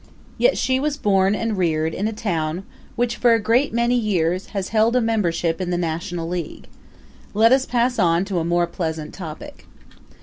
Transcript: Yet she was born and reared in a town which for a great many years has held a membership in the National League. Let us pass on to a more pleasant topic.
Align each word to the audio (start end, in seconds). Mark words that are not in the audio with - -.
Yet 0.39 0.57
she 0.57 0.79
was 0.79 0.97
born 0.97 1.35
and 1.35 1.55
reared 1.59 1.93
in 1.93 2.07
a 2.07 2.11
town 2.11 2.65
which 2.95 3.17
for 3.17 3.35
a 3.35 3.39
great 3.39 3.71
many 3.71 3.93
years 3.93 4.47
has 4.47 4.69
held 4.69 4.95
a 4.95 4.99
membership 4.99 5.61
in 5.61 5.69
the 5.69 5.77
National 5.77 6.27
League. 6.27 6.65
Let 7.35 7.51
us 7.51 7.67
pass 7.67 7.99
on 7.99 8.25
to 8.25 8.39
a 8.39 8.43
more 8.43 8.65
pleasant 8.65 9.13
topic. 9.13 9.67